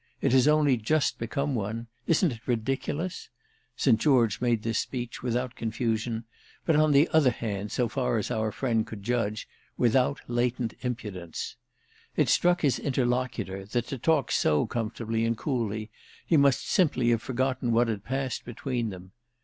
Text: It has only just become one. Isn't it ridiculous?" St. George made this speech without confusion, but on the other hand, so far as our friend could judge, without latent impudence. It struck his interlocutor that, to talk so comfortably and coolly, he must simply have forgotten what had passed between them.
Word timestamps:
It 0.19 0.31
has 0.31 0.47
only 0.47 0.77
just 0.77 1.19
become 1.19 1.53
one. 1.53 1.85
Isn't 2.07 2.31
it 2.31 2.47
ridiculous?" 2.47 3.29
St. 3.75 3.99
George 3.99 4.41
made 4.41 4.63
this 4.63 4.79
speech 4.79 5.21
without 5.21 5.53
confusion, 5.53 6.23
but 6.65 6.75
on 6.75 6.91
the 6.91 7.07
other 7.09 7.29
hand, 7.29 7.71
so 7.71 7.87
far 7.87 8.17
as 8.17 8.31
our 8.31 8.51
friend 8.51 8.83
could 8.87 9.03
judge, 9.03 9.47
without 9.77 10.19
latent 10.27 10.73
impudence. 10.81 11.55
It 12.15 12.29
struck 12.29 12.61
his 12.61 12.79
interlocutor 12.79 13.63
that, 13.67 13.85
to 13.89 13.99
talk 13.99 14.31
so 14.31 14.65
comfortably 14.65 15.23
and 15.23 15.37
coolly, 15.37 15.91
he 16.25 16.35
must 16.35 16.67
simply 16.67 17.09
have 17.11 17.21
forgotten 17.21 17.71
what 17.71 17.87
had 17.87 18.03
passed 18.03 18.43
between 18.43 18.89
them. 18.89 19.11